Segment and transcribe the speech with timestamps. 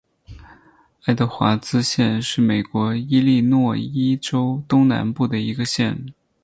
[1.05, 6.07] 爱德华兹县是美国伊利诺伊州东南部的一个县。